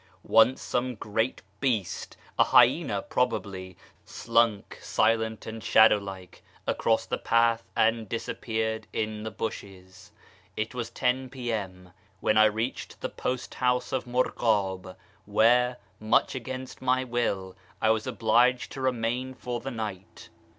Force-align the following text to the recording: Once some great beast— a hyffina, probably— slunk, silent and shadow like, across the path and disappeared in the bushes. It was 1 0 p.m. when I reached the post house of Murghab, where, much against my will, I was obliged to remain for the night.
Once 0.23 0.63
some 0.63 0.95
great 0.95 1.43
beast— 1.59 2.17
a 2.39 2.45
hyffina, 2.45 3.07
probably— 3.07 3.77
slunk, 4.03 4.79
silent 4.81 5.45
and 5.45 5.63
shadow 5.63 5.97
like, 5.99 6.41
across 6.65 7.05
the 7.05 7.19
path 7.19 7.61
and 7.75 8.09
disappeared 8.09 8.87
in 8.93 9.21
the 9.21 9.29
bushes. 9.29 10.11
It 10.57 10.73
was 10.73 10.89
1 10.89 11.17
0 11.29 11.29
p.m. 11.29 11.91
when 12.19 12.35
I 12.35 12.45
reached 12.45 13.01
the 13.01 13.09
post 13.09 13.53
house 13.53 13.91
of 13.91 14.05
Murghab, 14.07 14.95
where, 15.25 15.77
much 15.99 16.33
against 16.33 16.81
my 16.81 17.03
will, 17.03 17.55
I 17.79 17.91
was 17.91 18.07
obliged 18.07 18.71
to 18.71 18.81
remain 18.81 19.35
for 19.35 19.59
the 19.59 19.69
night. 19.69 20.29